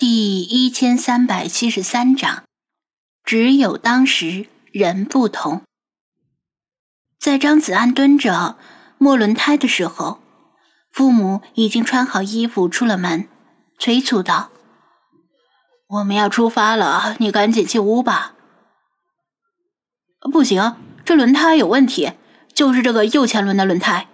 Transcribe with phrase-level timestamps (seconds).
[0.00, 2.44] 第一千三百七十三章，
[3.22, 5.60] 只有当时人不同。
[7.18, 8.56] 在张子安蹲着
[8.96, 10.22] 摸轮胎的时候，
[10.90, 13.28] 父母已经穿好衣服出了门，
[13.78, 14.50] 催促道
[15.88, 18.32] ：“我们要出发了，你赶紧进屋吧。”
[20.32, 22.14] 不行，这轮胎有问题，
[22.54, 24.08] 就是这个右前轮的轮胎。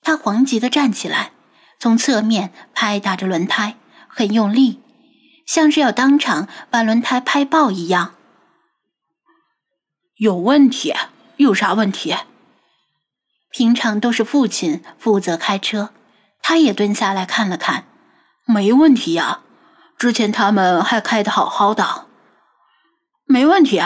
[0.00, 1.30] 他慌急的站起来，
[1.78, 3.76] 从侧面拍打着轮胎。
[4.14, 4.80] 很用力，
[5.46, 8.14] 像是要当场把轮胎拍爆一样。
[10.16, 10.94] 有问题？
[11.38, 12.14] 有啥问题？
[13.50, 15.90] 平常都是父亲负责开车，
[16.42, 17.86] 他也蹲下来看了看，
[18.44, 19.40] 没问题呀。
[19.98, 22.06] 之前他们还开的好好的，
[23.24, 23.82] 没问题。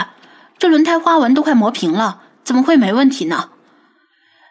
[0.59, 3.51] 这轮胎花纹都快磨平了，怎么会没问题呢？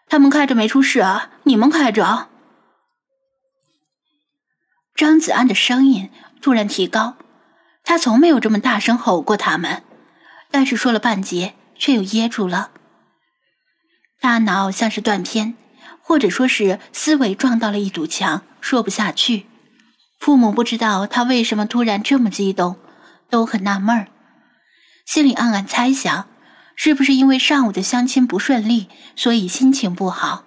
[0.07, 2.29] 他们开着没出事啊，你们开着。
[4.95, 6.09] 张子安的声音
[6.41, 7.17] 突然提高，
[7.83, 9.83] 他从没有这么大声吼过他们，
[10.49, 12.71] 但是说了半截却又噎住了。
[14.21, 15.55] 大脑像是断片，
[16.01, 19.47] 或者说是思维撞到了一堵墙，说不下去。
[20.17, 22.77] 父母不知道他为什么突然这么激动，
[23.29, 24.07] 都很纳闷儿，
[25.05, 26.29] 心里暗暗猜想，
[26.77, 28.87] 是不是因为上午的相亲不顺利，
[29.17, 30.44] 所以心情不好。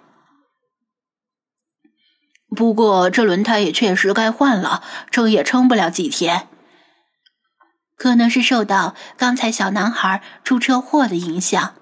[2.55, 6.47] 不过这轮胎也确实该换了，撑也撑不了几天。
[7.95, 11.75] 可能是受到刚才小男孩出车祸的影响，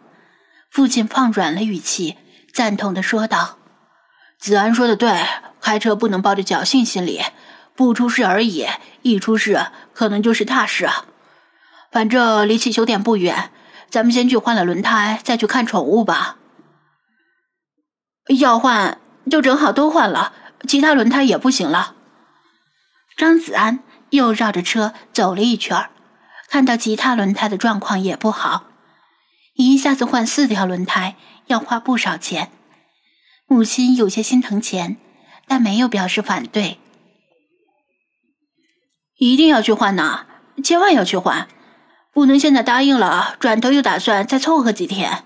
[0.69, 2.17] 父亲放软了语气，
[2.53, 3.59] 赞同的说道
[4.39, 5.25] ：“子安说的对，
[5.61, 7.21] 开车不能抱着侥幸心理，
[7.75, 8.67] 不出事而已，
[9.03, 10.89] 一出事可能就是大事。
[11.91, 13.51] 反正离汽修店不远，
[13.89, 16.37] 咱们先去换了轮胎，再去看宠物吧。
[18.39, 18.99] 要换
[19.31, 20.33] 就正好都换了。”
[20.67, 21.95] 其他轮胎也不行了。
[23.15, 25.89] 张子安又绕着车走了一圈，
[26.49, 28.65] 看到其他轮胎的状况也不好，
[29.55, 31.15] 一下子换四条轮胎
[31.47, 32.51] 要花不少钱。
[33.47, 34.97] 母亲有些心疼钱，
[35.47, 36.79] 但没有表示反对。
[39.17, 40.25] 一定要去换呐，
[40.63, 41.47] 千万要去换，
[42.13, 45.23] 不能现在答应了，转头又打算再凑合几天。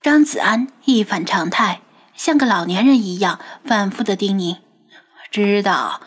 [0.00, 1.80] 张子安一反常态。
[2.16, 4.58] 像个老年人一样反复的叮咛
[5.30, 6.00] ：“知道，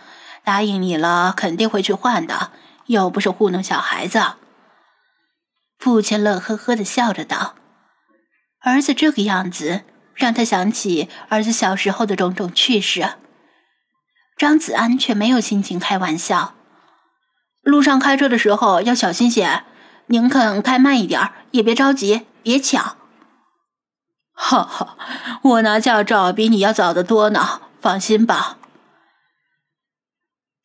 [0.44, 2.52] 答应你了，肯定会去换的，
[2.88, 4.22] 又不是糊弄小孩子。”
[5.78, 7.56] 父亲乐呵呵的笑着道
[8.60, 9.84] ：“儿子这个样子，
[10.14, 13.14] 让他想起儿子小时候的种种趣事。”
[14.36, 16.56] 张子安却没有心情开玩笑
[17.62, 19.64] ：“路上开车的时候要小心些，
[20.08, 22.98] 宁肯开慢一点，也别着急，别抢。”
[24.50, 24.98] 哈哈，
[25.44, 28.58] 我拿驾照比你要早得多呢，放心吧。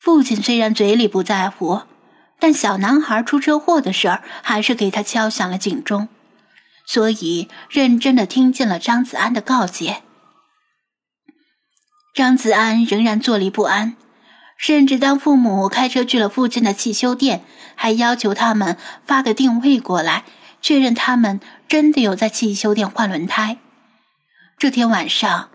[0.00, 1.82] 父亲虽然嘴里不在乎，
[2.38, 6.08] 但小男孩出车祸的事儿还是给他敲响了警钟，
[6.86, 10.00] 所以认真的听进了张子安的告诫。
[12.14, 13.96] 张子安仍然坐立不安，
[14.56, 20.24] 甚至当父母开车去了附近的汽修店，还要求他们发个定位过来，
[20.62, 23.58] 确认他们真的有在汽修店换轮胎。
[24.56, 25.50] 这天晚上，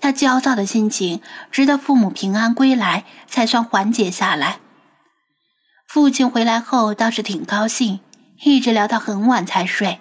[0.00, 4.60] 他焦躁的心情直到父母平安归来才算缓解下来。
[5.86, 8.00] 父亲回来后倒是挺高兴，
[8.42, 10.00] 一直聊到很晚才睡，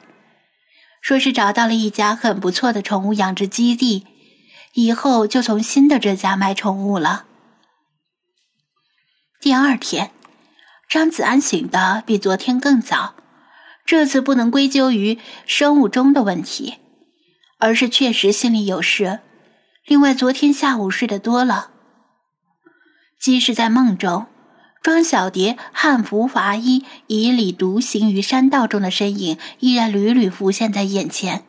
[1.02, 4.06] 说是找到了一家很不错的宠物养殖基地，
[4.74, 7.26] 以后就从新的这家买宠物了。
[9.40, 10.12] 第二天，
[10.90, 13.16] 张子安醒的比昨天更早，
[13.86, 16.80] 这次不能归咎于生物钟的问题。
[17.64, 19.22] 而是确实心里有事。
[19.86, 21.70] 另外，昨天下午睡得多了，
[23.18, 24.26] 即使在梦中，
[24.82, 31.46] 庄小蝶汉服华衣以礼独行于山道中的身影依然屡屡浮现在眼前。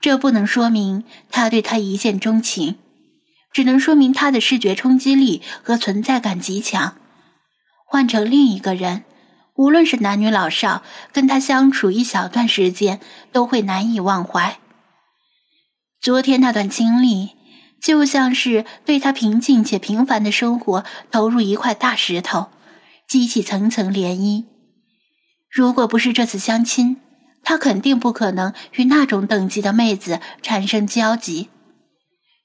[0.00, 2.76] 这不能说明他对她一见钟情，
[3.50, 6.94] 只能说明他的视觉冲击力和存在感极强。
[7.84, 9.02] 换成另一个人，
[9.56, 13.00] 无论是男女老少，跟他相处一小段时间，
[13.32, 14.60] 都会难以忘怀。
[16.00, 17.30] 昨天那段经历，
[17.80, 22.50] 就像是对他平静且平凡的生活投入一块大石头，
[23.08, 24.44] 激起层层涟漪。
[25.50, 26.98] 如果不是这次相亲，
[27.42, 31.48] 他肯定不可能与那种等级的妹子产生交集。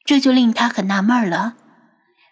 [0.06, 1.56] 这就令他很纳闷了：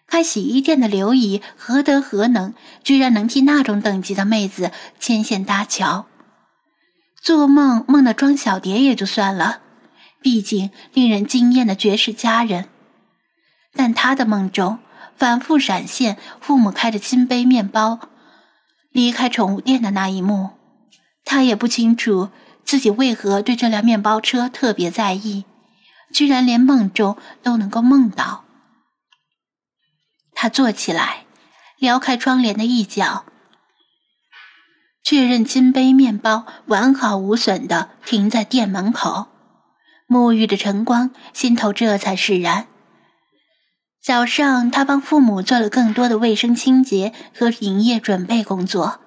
[0.06, 6.06] 开洗衣店的刘姨何德何能，居然能替那种等级的妹子牵线搭桥？
[7.22, 9.60] 做梦梦到庄小蝶也就算了。
[10.20, 12.68] 毕竟令人惊艳的绝世佳人，
[13.72, 14.78] 但他的梦中
[15.16, 18.00] 反复闪现父母开着金杯面包
[18.90, 20.50] 离开宠物店的那一幕。
[21.24, 22.30] 他也不清楚
[22.64, 25.44] 自己为何对这辆面包车特别在意，
[26.12, 28.44] 居然连梦中都能够梦到。
[30.34, 31.26] 他坐起来，
[31.78, 33.24] 撩开窗帘的一角，
[35.02, 39.28] 确认金杯面包完好无损的停在店门口，
[40.10, 42.66] 沐浴着晨光，心头这才释然。
[44.02, 48.98] 早上，他帮父母做了更多的卫生清洁和营业准备工作，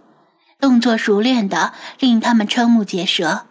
[0.62, 3.48] 动作熟练的令他们瞠目结舌，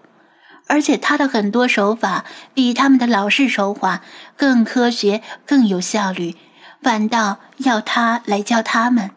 [0.66, 4.00] 而且他的很多手法比他们的老式手法
[4.34, 6.37] 更科学、更有效率。
[6.81, 9.10] 反倒要他来教他们。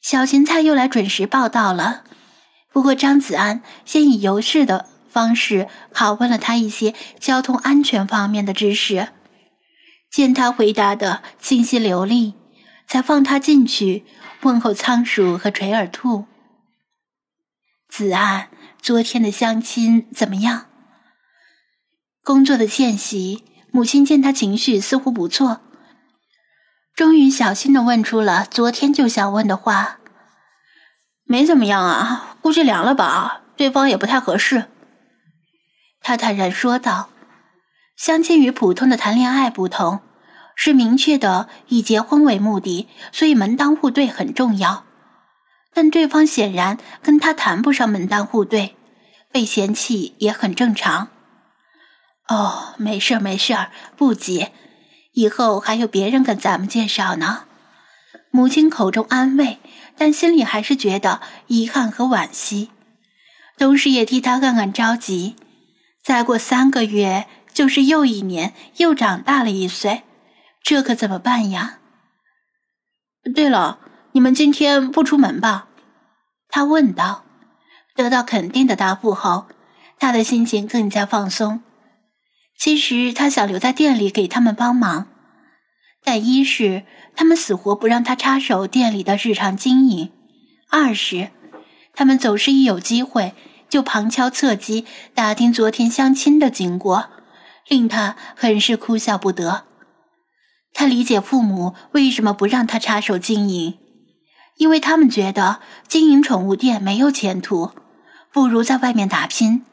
[0.00, 2.04] 小芹菜又来准时报道了，
[2.72, 9.08] 不过张子安先以游式的方式拷问了他一些交通安全方面的知识，
[10.10, 12.34] 见他回答的清晰流利，
[12.86, 14.04] 才放他进去
[14.42, 16.26] 问候仓鼠和垂耳兔。
[17.88, 18.48] 子安，
[18.80, 20.66] 昨天的相亲怎么样？
[22.22, 25.60] 工作的间隙，母亲见他情绪似乎不错。
[26.94, 29.98] 终于小心的问出了昨天就想问的话
[31.24, 34.66] ：“没怎么样啊，估计凉了吧，对方也不太合适。”
[36.02, 37.10] 他坦然说道
[37.96, 40.00] ：“相亲与普通的谈恋爱不同，
[40.56, 44.84] 是明确的以结婚为目的，所以门当户对很重要。
[45.72, 48.76] 但对方显然跟他谈不上门当户对，
[49.30, 51.08] 被嫌弃也很正常。”
[52.28, 54.48] 哦，没事儿没事儿，不急。
[55.12, 57.44] 以后还有别人跟咱们介绍呢。
[58.30, 59.58] 母亲口中安慰，
[59.98, 62.70] 但心里还是觉得遗憾和惋惜。
[63.58, 65.34] 同时也替他暗暗着急。
[66.10, 70.02] 再过三个月就是又一年，又长大了一岁，
[70.60, 71.78] 这可怎么办呀？
[73.32, 73.78] 对了，
[74.10, 75.68] 你们今天不出门吧？
[76.48, 77.24] 他问道。
[77.94, 79.46] 得到肯定的答复后，
[80.00, 81.62] 他的心情更加放松。
[82.58, 85.06] 其实他想留在店里给他们帮忙，
[86.02, 86.82] 但一是
[87.14, 90.10] 他们死活不让他插手店里的日常经营，
[90.70, 91.30] 二是
[91.94, 93.32] 他们总是一有机会
[93.70, 94.84] 就旁敲侧击
[95.14, 97.08] 打听昨天相亲的经过，
[97.68, 99.64] 令他很是哭笑不得。
[100.74, 103.78] 他理解父母为什么不让他插手经营，
[104.56, 107.70] 因为他们觉得经营宠物店没有前途，
[108.32, 109.64] 不如在外面打拼。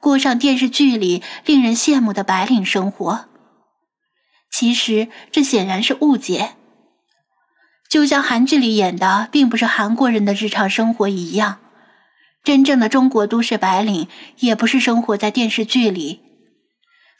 [0.00, 3.24] 过上电视剧里令人羡慕的白领生活，
[4.50, 6.52] 其实这显然是误解。
[7.88, 11.58] 就像韩剧里演的，并不是韩国人的日常生活一样，
[12.48, 14.08] 真正的中国都市白领
[14.38, 16.22] 也不是生活在电视剧里。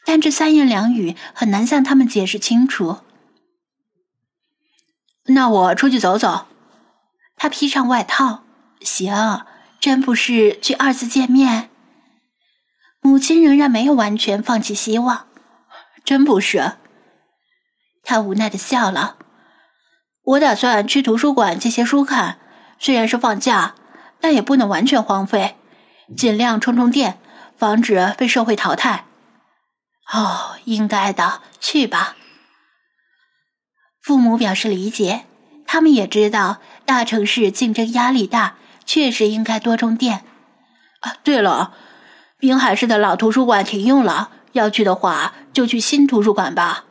[0.03, 3.01] 但这三言两语很难向他们解释清楚。
[5.27, 6.47] 那我出去走走。
[7.35, 8.43] 他披上外套，
[8.81, 9.45] 行，
[9.79, 11.69] 真不是去二次见面。
[12.99, 15.27] 母亲仍然没有完全放弃希望，
[16.03, 16.71] 真不是。
[18.01, 19.17] 他无奈的笑了。
[20.23, 22.39] 我打算去图书馆借些书看，
[22.79, 23.75] 虽然是放假，
[24.19, 25.55] 但也不能完全荒废，
[26.15, 27.19] 尽量充充电，
[27.57, 29.05] 防止被社会淘汰。
[30.11, 32.15] 哦，应该的，去吧。
[34.01, 35.25] 父母表示理解，
[35.67, 38.55] 他们也知道大城市竞争压力大，
[38.85, 40.23] 确实应该多充电。
[41.01, 41.73] 啊，对了。
[42.39, 46.85] 滨海市的老图书馆停用了，要去的话就去新图书馆吧。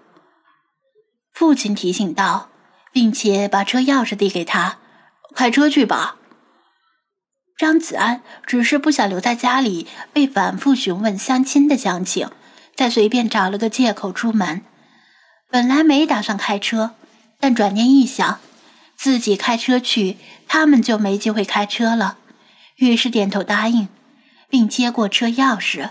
[1.33, 2.51] 父亲提醒道，
[2.93, 4.77] 并且把车钥匙递给他
[5.35, 6.17] ：“开车去吧。”
[7.59, 12.31] 张子安只是不想留在家里被反复询问相亲的详情，
[12.75, 14.63] 再随便找了个借口出门。
[15.51, 16.93] 本来没打算开车，
[17.41, 18.39] 但转念一想，
[18.97, 22.19] 自己开车去，他们就没机会开车了，
[22.77, 23.89] 于是点头答应。
[24.51, 25.91] 并接过车钥匙，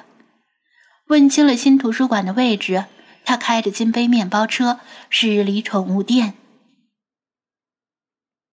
[1.10, 2.86] 问清了新图书馆的位置。
[3.24, 4.80] 他开着金杯面包车
[5.12, 6.34] 驶离宠物店。